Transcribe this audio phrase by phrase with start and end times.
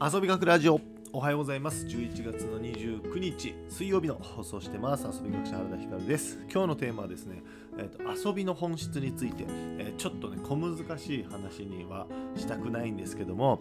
[0.00, 0.80] 遊び学ラジオ。
[1.12, 1.84] おはようございます。
[1.86, 5.04] 11月の29日水曜日の放送してます。
[5.04, 6.38] 遊び学者原田光です。
[6.42, 7.42] 今日のテーマはですね、
[7.78, 13.60] えーと、遊びの本質について、えー、ちょっとね小難しい話にはしたくないんですけども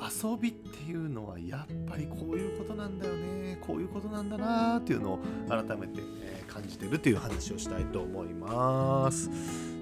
[0.00, 3.58] 遊びっていうのはやっぱりこういうことなんだよね。
[3.60, 9.28] こういうことなんだなーっていうのを改めて、え、感じてるという話をしたいと思います。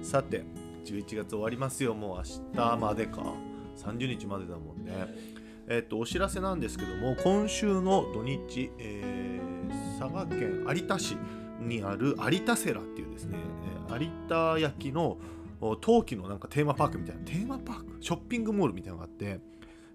[0.01, 0.43] さて
[0.85, 1.93] 11月終わりますよ。
[1.93, 2.23] もう明
[2.55, 3.53] 日までか。
[3.77, 5.32] 30日までだもんね。
[5.67, 11.17] えっと、お知らせなんですけども今週の土日、えー、佐賀県有田市
[11.59, 13.37] にある有田セラっていうですね
[13.89, 15.17] 有田焼の
[15.79, 17.85] 冬季のなんかテーマパークみたいなテーマパーク？
[18.01, 19.39] ショッピングモールみたいなのがあって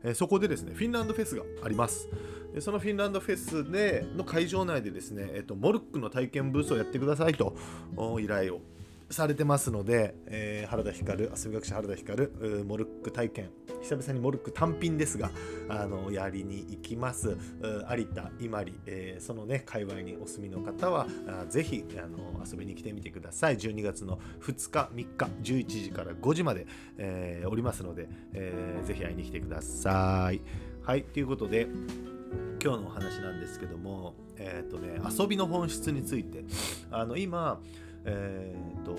[0.02, 2.08] えそこでですねフィンランドフェスがあります。
[2.54, 7.54] でそのフィンランドフェスでの会場内でですね、えっと、モルックの体験ブースをやってくださいと
[8.18, 8.62] 依頼を
[9.10, 12.28] されてますので、えー、原田光遊び学者原田光
[12.64, 13.50] モルック体験。
[13.80, 15.30] 久々にモルック単品ですが
[15.68, 17.36] あのやりに行きます。
[17.90, 21.06] 有田伊万里、えー、そのね界隈にお住みの方は
[21.48, 23.56] ぜひあの遊びに来てみてください。
[23.56, 26.66] 12月の2日3日11時から5時まで、
[26.98, 30.40] えー、おりますので、えー、ぜひ会いに来てください。
[30.82, 31.68] はいということで
[32.62, 36.44] 今日のお話なんですけどもえっ、ー、とね遊びの本質について。
[36.90, 37.60] あの今
[38.08, 38.96] え、ー、と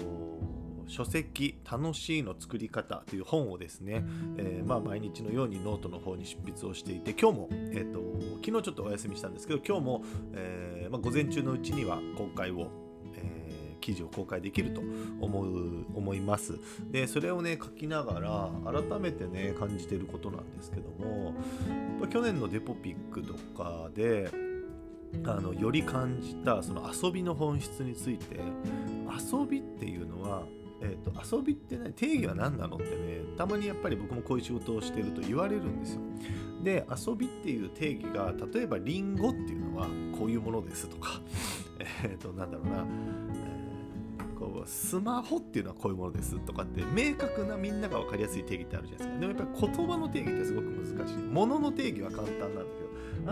[0.88, 4.04] 書籍「楽しいの作り方」という本をですね、
[4.38, 8.00] えー、まあ、毎日のようにノートの方に執筆をしていて今日も、えーと、
[8.44, 12.72] 昨日ちょっとお休みしたんですけど今日も、えー、まあ、午前中のうちには公開を、
[13.16, 13.50] え
[13.82, 16.60] 記事を公開できると思う思います。
[16.92, 21.34] でそれをね書きながら改めてね感じてることなんですけども
[22.10, 24.30] 去年のデポピックとかで
[25.26, 28.40] あのより感じたその遊びの本質について
[29.32, 30.44] 遊びっていうのは、
[30.82, 36.02] えーと、遊びってね定義は何なのってねたまにやっぱり僕もこういう仕事をしてると言われるんですよ。
[36.64, 39.88] で遊びっていう定義が例えばリンゴっていうのは
[40.18, 41.22] こういうものですとか
[42.04, 42.86] えっ、となんだろうな、
[44.66, 49.20] スマホっていうのはこういうものですとかって明確なみんなが分かりやすい定義ってあるじゃないですか。
[49.20, 51.18] でもやっぱり言葉の定義ってすごく難しい。
[51.18, 52.62] ものの定義は簡単なんだ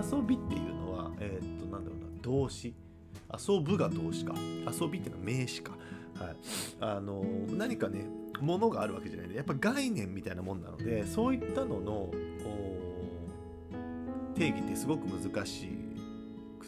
[0.04, 2.74] けど遊びっていうのはえっ、となんだろうな動詞
[3.48, 5.72] 遊ぶが動詞か遊びっていうのは名詞か、
[6.20, 6.36] はい、
[6.80, 8.06] あの何かね
[8.40, 12.12] ものがあるわけじゃないでやっぱ概念みたいなもんなのでそういったのの
[14.36, 15.87] 定義ってすごく難しく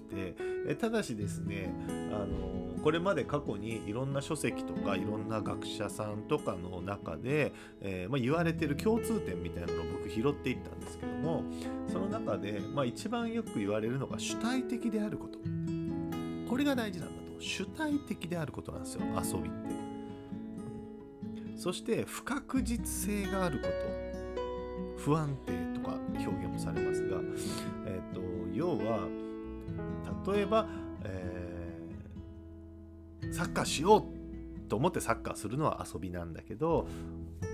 [0.10, 0.36] て
[0.68, 1.74] えただしですね
[2.12, 11.44] あのこれまで過去にいろんな書籍とかいろんな学者さんとかの中で、えー、まあ、言われてる共通点みたいなのを僕拾っていったんですけども
[11.92, 15.40] その中で、まあ、一番よく言われるのが主体的であること。
[16.50, 17.40] これが大事なんだと。
[17.40, 19.70] 主体的であることなんですよ遊びって。
[21.58, 24.10] そして不確実性があること。
[25.00, 27.18] 不安定とか表現もされますが、
[27.86, 28.22] えーと、
[28.54, 29.08] 要は
[30.28, 30.68] 例えば、
[31.04, 34.04] えー、サッカーしよう
[34.70, 36.88] と思ってサッカーするのは遊びなんだけど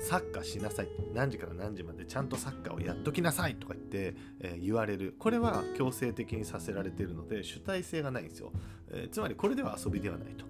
[0.02, 0.90] サッカーしなさい。
[1.14, 5.16] 何時から何時までちゃんとサッカーをやっときなさいとか言って、えー、言われる。
[5.18, 8.52] これは強制的にさせられているので主体性がないんですよ、
[8.90, 10.46] えー、つまりこれでは遊びではないと、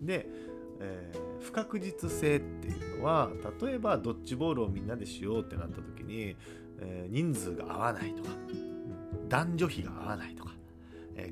[0.00, 0.28] うん、で、
[0.80, 3.30] えー、不確実性っていうのは
[3.60, 6.36] 例えばドッジボールをみんなでしようってなった時に、
[6.78, 8.30] え人数が合わないとか、
[9.28, 10.53] 男女比が合わないとか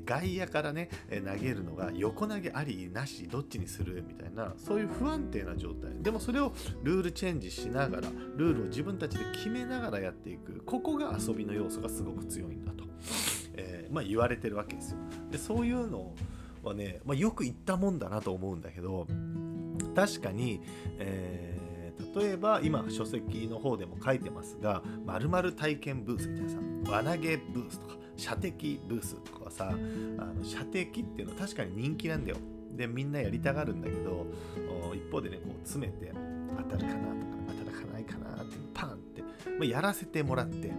[0.05, 5.91] 外野からね、投げるのが横投げありなしどっちにするみたいなそういう不安定な状態。
[6.01, 6.53] でもそれを
[6.83, 10.61] ルールチェンジしながらルールを自分たちで決めながらやっていく。
[10.65, 12.85] ここが遊びの要素がすごく強いんだと、
[13.55, 14.97] えー、まあ、言われてるわけですよ。
[15.31, 16.13] でそういうの
[16.63, 19.07] はね、まあ、よく言ったもんだなと思うんだけど
[19.95, 20.61] 確かに、
[20.99, 21.53] えー
[22.15, 26.57] 例えば今書籍の方でも書いてますが〇〇体験ブースみたいなさ
[27.03, 32.37] 輪投げブースとか射的ブースとかさあの射的っていうのは確かに人気なんだよ。
[32.75, 34.25] でみんなやりたがるんだけど
[34.93, 36.11] 一方でねこう詰めて
[36.57, 39.27] 当たるかなとか当たらないかなってパンって、ま
[39.61, 40.71] あ、やらせてもらって。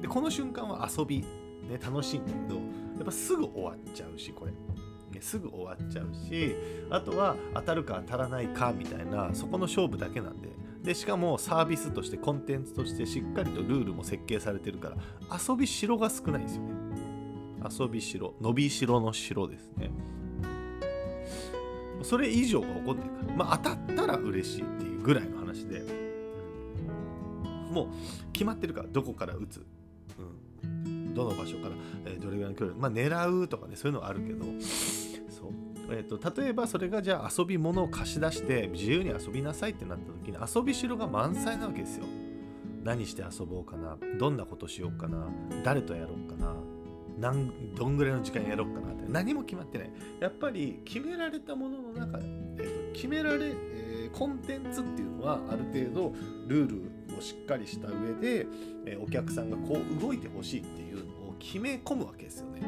[0.00, 4.52] でこの瞬間は遊び、ね、楽しいんだけどやっぱすぐ終わっちゃうしこれ。
[4.52, 6.56] ね、すぐ終わっちゃうし
[6.90, 10.61] あとは当たるか当たらないかみたいなそこの勝負だけなんで。
[10.82, 14.96] でしかもサービスとしてコンテンツとしてしっかりとルールも設計されてるから
[15.48, 16.72] 遊びしろが少ないんですよね。
[17.78, 19.90] 遊びしろ伸びしろのしろですね。
[22.02, 23.34] それ以上が起こんないから。
[23.36, 25.82] まあ当たったら嬉しいっていうぐらいの話で。
[27.70, 27.86] もう
[28.32, 29.64] 決まってるからどこから打つ、
[30.18, 31.74] うん、どの場所から、
[32.04, 32.76] え、どれぐらいの距離。
[32.76, 34.44] まあ狙うとかねそういうのはあるけど。
[35.92, 42.04] えーと、例えばそれがじゃあ遊び物を貸し出して自由に遊びなさいってなった時に遊びしろが満載なわけですよ。
[42.82, 43.96] 何して遊ぼうかな？
[44.18, 45.28] どんなことしようかな？
[45.62, 46.54] 誰とやろうかな？
[47.18, 48.92] 何どんぐらいの時間やろうかな？
[48.92, 49.90] って何も決まってない。
[50.18, 56.14] やっぱり決められたものの中で、えーと、決められ、えー、コンテンツっていうのはある程度
[56.48, 58.46] ルールをしっかりした上で、
[58.86, 62.62] えー、お客さんがこう動いてほしいっていうのを決め込むわけですよね、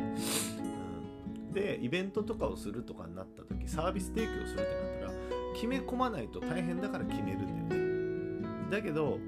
[1.55, 8.71] でイベントとかをするとかになった時サービス提供するってなったら決め込まないと大変だから決めるんだよね。
[8.71, 9.19] だけど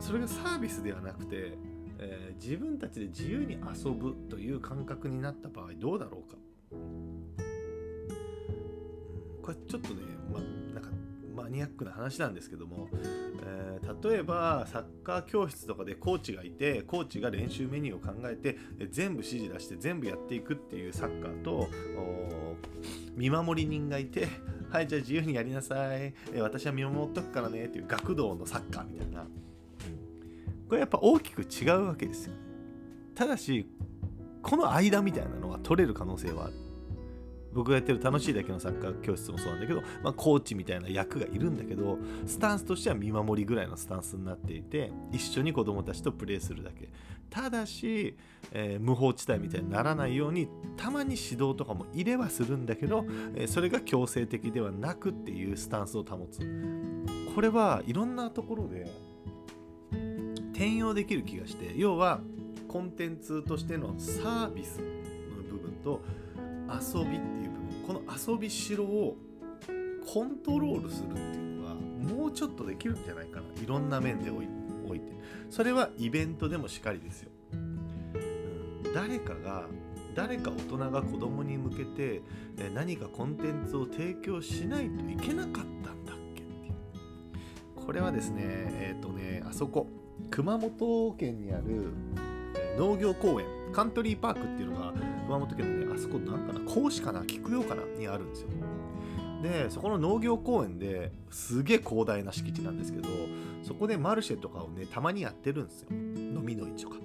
[0.00, 1.56] それがサービスではなくて
[1.98, 6.36] えー、自分たちで自由に遊ぶという感覚になった場合どうだろうか、
[6.72, 7.32] うん、
[9.42, 10.55] これちょっとね、ま、なんか
[11.46, 12.88] マニアックな話なんですけども、
[13.44, 18.58] えー、例えばサッカー教室とかでコーチがいてコーチが練習メニューを考えて
[18.90, 21.68] 全部指示出して全部やっていくっていうサッカーと
[23.14, 24.26] 見守り人がいて
[24.70, 29.24] はいじゃあ自由にやりなさい、え私は見守っとくからねっていう学童のサッカーみたいな。
[30.68, 32.34] これやっぱ大きく違うわけですよ。
[33.14, 33.70] ただし
[34.42, 36.65] この間みたいなのが取れる可能性はある。
[37.56, 46.90] 僕がやってる楽しいだけのサッカー教室もそうなんだけど、まあ、コーチみたいな役がいるんだけどスタンスとしては見守りぐらいのスタンスになっていて一緒に子供たちとプレーするだけ。
[47.28, 48.16] ただし、
[48.52, 53.04] えー、無法地帯みたいにならないようにたまに指導とかも入れはするんだけど、
[53.34, 56.40] えー、それが強制的ではなくっていうスタンスを保つ。
[57.34, 58.86] これはいろんなところで
[60.52, 62.20] 転用できる気がして要は
[62.68, 66.00] コンテンツとしてのサービスの部分と
[66.68, 67.45] 遊びっていう
[67.86, 69.16] この遊びしろを
[70.12, 73.62] コントロールするっていうのがもうちょっとできるんじゃないかな。
[73.62, 74.56] いろんな面でおいて。
[75.50, 79.66] それはイベントでもしかりですよ、うん、誰かが
[80.14, 82.22] 誰か大人が子供に向けて
[82.74, 85.52] 何かコンテンツを提供しないといけなかっ
[85.84, 87.84] たんだっけっていう。
[87.84, 89.88] これはですねえっ、ー、とねあそこ
[90.30, 91.92] 熊本県にある
[92.78, 94.92] 農業公園カントリーパークっていうのが
[95.26, 98.48] 熊本県のねあそこなんかな講師かな菊陽かなにあるんですよ。
[99.42, 103.08] でそこの農業公園ですげえ広大な敷地なんですけど
[103.62, 105.88] そこでマルシェとかをねたまにやってるんですよ。
[105.90, 106.96] 飲みの市とか。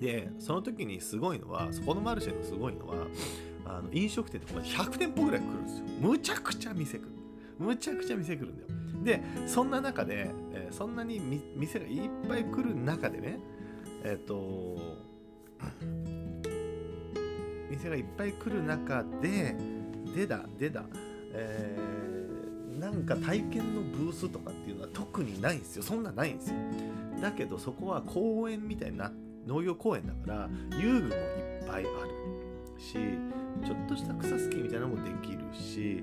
[0.00, 2.94] でその時にすごいのはそこのマルシェのすごいのは
[3.64, 5.84] あの飲食店とか100店舗ぐらい来るんですよ。
[6.00, 7.08] むちゃくちゃ店来る。
[7.58, 8.68] むちゃくちゃ店来るんだよ。
[9.04, 11.20] でそんな中で、えー、そんなに
[11.54, 13.38] 店がいっぱい来る中でね
[14.04, 14.76] えっ、ー、と
[17.70, 19.56] 店がいっぱい来る中で
[20.14, 20.84] でだでだ
[21.32, 25.82] えー、なんか体験のブースとかっていうのは特にないんですよ。
[25.82, 26.56] そんなないんですよ。
[27.20, 29.12] だけどそこは公園みたいな
[29.46, 31.18] 農業公園だから遊具もい
[31.60, 31.88] っぱいある
[32.78, 32.94] し
[33.64, 36.02] ちょっとした草スキーみたいなのもできるし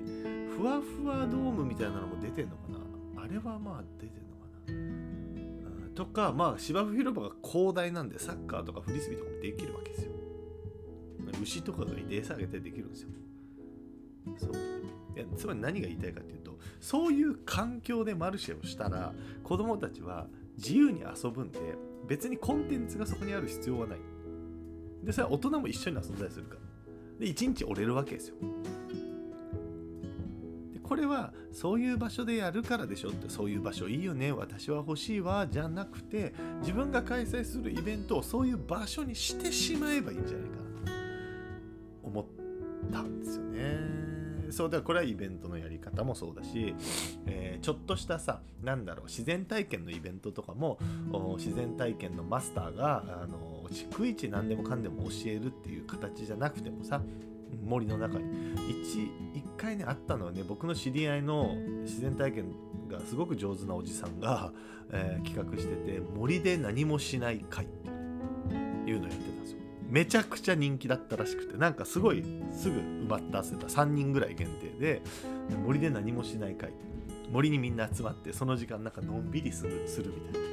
[0.56, 2.68] ふわふわドームみたいなのも出てんのか
[3.14, 3.22] な。
[3.24, 4.46] あれはまあ出てるのか
[5.88, 10.12] な、とかまあ芝生広場が広大なんでサッカーとかフリスビーとかもできるわけですよ。
[11.46, 13.08] 牛とかがいて餌あげてできるんですよ。
[14.36, 14.52] そう。
[15.14, 20.26] いやつまり何が言いたいかっていうとそういう環境でマルシェをしたら子供たちは
[20.58, 21.58] 自由に遊ぶんで
[22.06, 23.98] 別にコンテンツがそこにある必要はない。
[25.04, 26.60] でそれは大人も一緒に遊んだりするから。
[27.20, 28.34] で一日折れるわけですよ。
[30.82, 40.65] これはそういう場所でやるからでしょってそういう場所いいよね私は欲しいわじゃなくて自分が開催するイベントをそういう場所にしてしまえばいいんじゃないかな。
[42.92, 44.06] たんですよね。
[44.50, 46.74] そうだからこれはイベントのやり方もそうだし、
[47.26, 50.78] えー、ちょっとしたさなんだろう自然体験のイベントとかも
[51.36, 57.02] 自然体験のマスターがあの逐一何でもかんでも教えるっていう形じゃなくてもさ
[57.64, 62.52] 森の中に 1, 1回ねあったのはね僕の知り合いの自然体験
[62.88, 64.52] がすごく上手なおじさんが、
[64.92, 67.88] えー、企画してて森で何もしない会って
[68.90, 75.02] いうのをやってたんですよめちゃくちゃ人気だったらしくてなんかすごいすぐ埋まったせた3人ぐらい限定で
[75.64, 76.72] 森で何もしない会
[77.30, 80.46] 森にみんな集まってその時間なんかのんびりするするみたいな。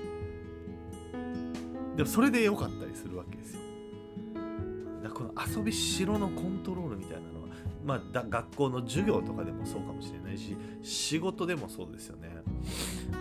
[1.96, 3.60] でもそれで良かったりするわけですよ。
[5.04, 7.50] だからこの遊びしろのコントロールみたいなのは、
[7.86, 12.30] まあ、だ学校の授業とかでもそうかもしれないし仕事でもそうですよね。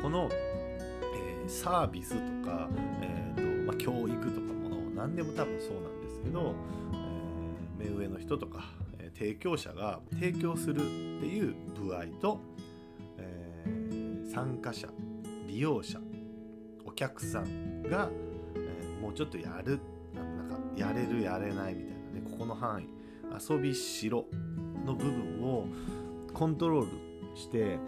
[0.03, 2.71] この、えー、サービスとか、
[3.03, 4.53] えーとまあ、教育とかも
[4.95, 6.55] 何でも多分そうなんですけど、
[7.81, 8.65] えー、目上の人とか、
[8.99, 10.85] えー、提供者が提供するって
[11.27, 12.41] いう部合と、
[13.19, 14.89] えー、参加者
[15.47, 15.99] 利用者
[16.85, 18.11] お客さんが、
[18.55, 19.81] え、もうちょっとやる
[20.15, 22.87] なんかやれるやれないみたいなねここの範囲
[23.51, 24.27] 遊びしろ
[24.85, 25.67] の部分を
[26.33, 27.79] コントロールして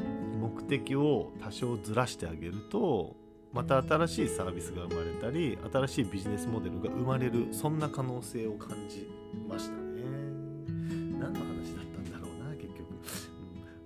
[0.40, 3.16] 目的を多少ずらしてあげると
[3.54, 9.08] また新しいサービスが生まれたり新しいビジネスモデルが生まれるそんな可能性を感じ
[9.48, 10.02] ましたね。
[11.18, 12.98] 何の話だったんだろうな結局、うん。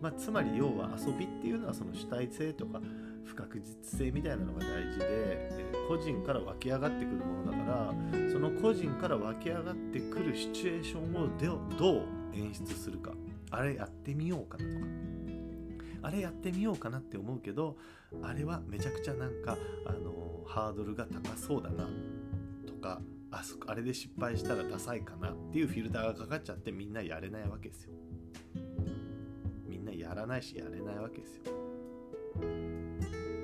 [0.00, 2.80] まあ、つまり要は遊びっていうのはその主体性とか
[3.24, 11.28] 不確実性みたいなのが大事で、えー個人から湧き上がってくるものだからその個人から湧き上がってくるシチュエーションを
[11.78, 12.02] どう
[12.34, 13.12] 演出するか
[13.50, 15.17] あれやってみようかなとか。
[16.02, 17.76] あれやってみようかなって思うけど
[18.22, 21.88] あれはめちゃくちゃなんかあのハードルが高そうだな
[22.66, 23.00] とか
[23.30, 27.92] あそあれで失敗したらダサいかなっていうフィルターがかかっちゃってみんなやれないわけですよ。
[29.66, 31.42] みんなやらないしやれないわけですよ。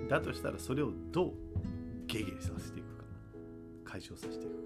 [0.09, 1.33] だとしたらそれをどう
[2.07, 3.05] ゲゲさせていくか
[3.85, 4.59] 解消させていくか。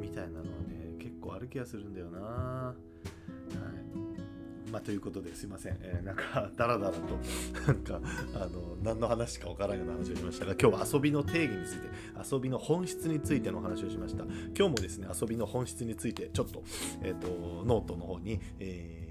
[0.00, 2.74] みたいなのはね結構ある気がするんだよな。
[4.70, 6.98] まあということですいません、えーなんかダラダラと
[7.66, 8.00] なんか
[8.34, 11.88] あの何の話かわからんような話をしましたが今日は遊びの定義について
[12.34, 14.24] 遊びの本質についての話をしました。
[14.24, 16.62] 今日もですね遊びの本質についてちょっと,、
[17.02, 19.07] えー、とノートの方に、えー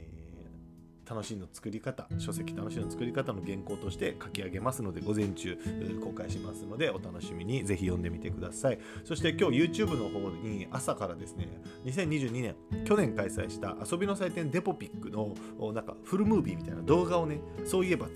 [1.09, 5.57] 楽しいの作り方書籍楽しいの作り方の原稿として書き上げますので午前中
[6.03, 8.79] 公開しますのでお楽しみにぜひ読んでみてください。
[9.03, 11.47] そして今日 YouTube の方に朝からですね
[11.85, 15.33] 2022年去年開催した遊びの祭典デポピックの
[15.73, 18.07] なんかフルムービーみたいな動画をねそういえば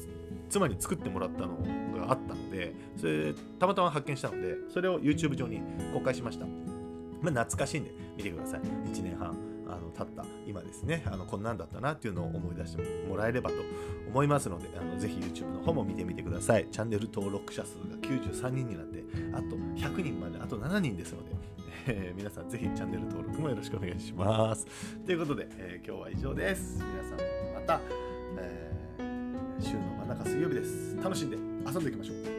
[0.50, 1.58] 妻に作ってもらったの
[1.98, 5.62] があったのでそれたまたま発見したのでそれを YouTube 上に
[5.94, 6.46] 公開しました。
[7.22, 8.62] まあ、懐かしいんで見てください。
[8.62, 9.51] 1年半。
[9.72, 13.56] あの経った今ですねあのこんなんだったなっていうのを思い出してもらえればと
[14.08, 16.68] 思いますのであのぜひ YouTube の方も見てみてください。
[16.72, 21.32] チャンネル登録者数が93人になってあと100人まであと7人ですので、
[21.88, 24.66] えー皆さんぜひチャンネル登録もよろしくお願いします。
[25.06, 26.78] ということで、えー今日は以上です。
[26.84, 27.80] 皆さんまた、
[28.38, 30.98] えー週の真ん中水曜日です。
[31.04, 32.31] 楽しんで遊んでいきましょう。